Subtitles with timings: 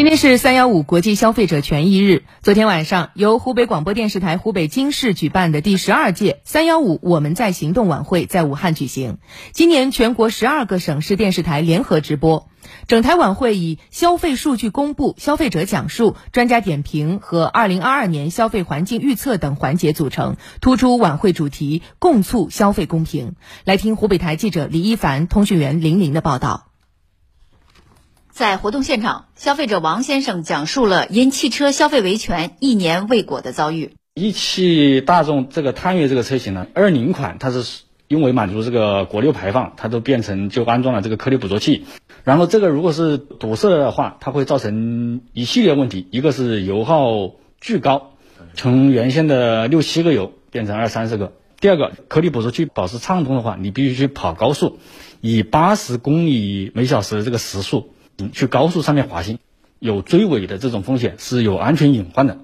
[0.00, 2.24] 今天是三幺五国际消费者权益日。
[2.40, 9.18] 昨天晚上，由湖北广播电视台湖北经视举办的第十二届“三幺五我们在行动”晚会在武汉举行。
[9.52, 12.48] 今年全国十二个省市电视台联合直播。
[12.86, 23.34] 整台晚会以消费数据公布、消费者讲述、专家点评和二零二二年消费环境预测等环节组成，突出晚会主题“共促消费公平”。
[23.66, 26.69] 来听湖北台记者李一凡、通讯员林林的报道。
[28.40, 33.90] 在活动现场，消费者王先生讲述了因汽车消费维权一年未果的遭遇。
[34.14, 41.84] 一汽大众这个探岳这个车型呢，二零款它是因为满足这个国六排放，它都变成就安装了这个颗粒捕捉器。
[42.24, 48.12] 然后这个如果是堵塞的话，它会造成一系列问题，一个是油耗巨高，
[48.54, 51.34] 从原先的六七个油变成二三十个。
[51.60, 54.78] 第二个，颗粒捕捉器保持畅通的话，你必须去跑高速，
[55.20, 57.92] 以八十公里每小时的这个时速。
[58.32, 59.38] 去高速上面滑行，
[59.78, 62.38] 有追尾的这种风险是有安全隐患的。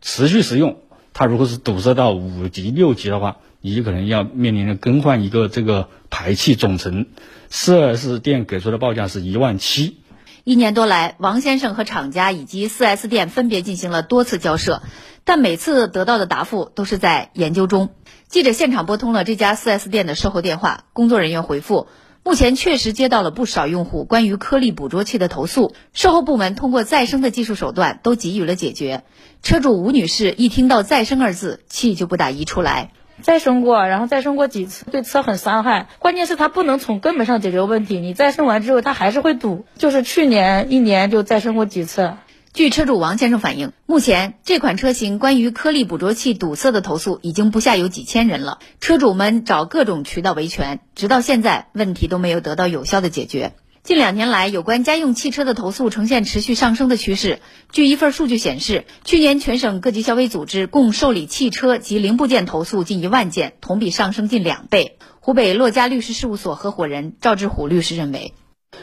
[0.00, 0.78] 持续使用，
[1.12, 7.06] 它如果是堵塞到五级六级的话，你就可能要面临着更换一个这个排气总成。
[7.48, 9.98] 四 S 店给出的报价是一万七。
[10.44, 14.82] 一年多来，王先生和厂家以及四 S 店分别进行了多次交涉，
[15.24, 17.90] 但每次得到的答复都是在研究中。
[18.28, 21.88] 记者现场拨通了这家四 S 店的售后电话，工作人员回复。
[22.22, 29.04] 目前确实接到了不少用户关于颗粒捕捉器的投诉，售后部门通过再生的技术手段都给予了解决。
[29.42, 32.90] 车主吴女士一听到“再生”二字，气就不打一处来。
[33.22, 35.88] 再生过，然后再生过几次，对车很伤害。
[35.98, 39.64] 关键是它不能从根本上解决问题，你再生完之后它还是会堵。
[39.76, 42.14] 就是去年一年就再生过几次。
[42.52, 48.58] 据车主王先生反映，目前这款车型关于颗粒捕捉器堵塞的投诉已经不下有几千人了。
[48.80, 53.52] 车主们找各种渠道维权，直到现在问题都没有得到有效的解决。
[53.84, 57.38] 近两年来，有关家用汽车的投诉呈现持续上升的趋势。
[57.70, 64.98] 据一份数据显示，去年全省各级消费组织共受理汽车及零部件投诉近一万件，同比上升近两倍。
[65.20, 68.34] 湖北洛嘉律师事务所合伙人赵志虎律师认为。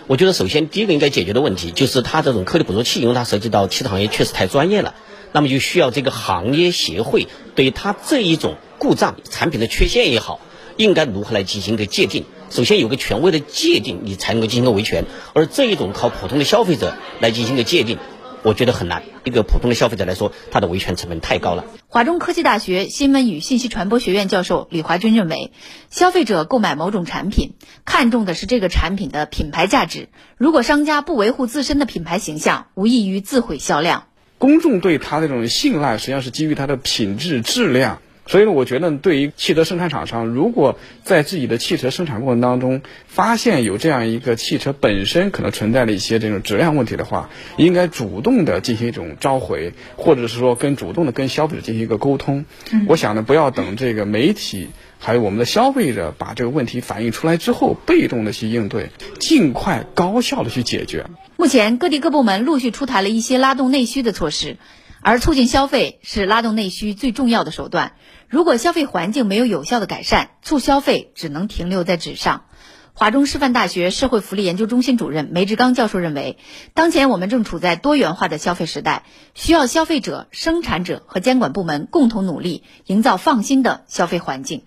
[0.07, 4.95] 我觉得首先第一个应该解决的问题就是它这种颗粒捕捉器，因为它涉及到汽车行业确实太专业了，
[5.33, 10.39] 那么就需要这个行业协会对它这一种故障产品的缺陷也好，
[10.77, 12.25] 应该如何来进行一个界定。
[12.49, 15.03] 首先有个权威的界定，你才能够进行个维权，
[15.33, 17.97] 而这一种靠普通的消费者来进行个界定。
[18.43, 19.03] 我觉得很难。
[19.23, 21.65] 一个普通的消费者来说，他的维权成本太高了。
[21.87, 25.51] 华中科技大学新闻与信息传播学院教授李华军认为，
[25.89, 27.53] 消费者购买某种产品，
[27.85, 30.09] 看重的是这个产品的品牌价值。
[30.37, 34.05] 如果商家不维护自身的品牌形象，无异于自毁销量。
[34.37, 37.99] 公众对他的这种信赖，实际上是基于它的品质质量。
[38.27, 52.45] 所以呢，我觉得对于汽车生产厂商，如果在自己的汽车生产过程当中发现有这样一个汽车本身可能存在的一些这种质量问题的话，应该主动的进行一种召回，或者是说跟主动的跟消费者进行一个沟通。
[52.87, 54.67] 我想呢，不要等这个媒体
[54.99, 58.89] 还有我们的消费者把这个问题反映出来之后，被动的去应对，
[59.19, 61.05] 尽快高效的去解决。
[61.37, 64.57] 目前各地各部门陆续出台了一些拉动内需的措施。
[65.07, 67.93] 而促进消费是拉动内需最重要的手段。
[68.27, 72.43] 如果消费环境没有有效的改善，促消费只能停留在纸上。
[72.91, 76.37] 华中师范大学社会福利研究中心主任梅志刚教授认为，
[76.73, 84.63] 当前我们正处在多元化的消费时代，需要消费者、生产者和监管部门共同努力，营造放心的消费环境。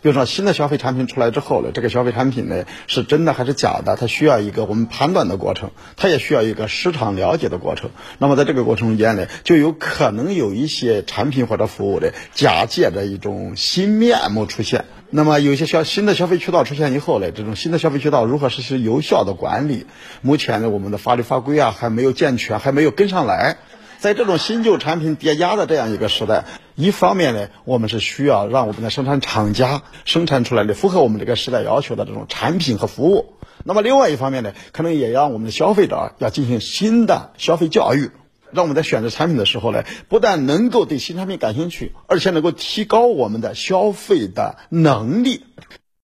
[0.00, 3.96] 比如说新的消费产品出来之后呢，这个消费产品呢是真的还是假的？
[3.96, 7.90] 它需要一个我们判断的过程，它也需要一个市场了解的过程。
[8.18, 14.84] 那么在这个过程中间呢，就有可能有一些产品或者服务的假借着一种新面目出现。
[15.10, 19.86] 那么有些消新的消费渠道出现以后呢，这种新的消费渠道如何实施有效的管理？
[20.20, 23.56] 目前呢，我们的法律法规啊还没有健全，还没有跟上来。
[23.98, 26.44] 在这种新旧产品叠加的这样一个时代，
[26.76, 38.12] 一方面呢，我们是需要让我们的生产厂家生产出来的符合我们这个时代要求的这种产品和服务；那么另外一方面呢，可能也让我们的消费者要进行新的消费教育，
[38.52, 45.44] 让我们在选择产品的时候呢，不但能够对新产品感兴趣，而且能够提高我们的消费的能力。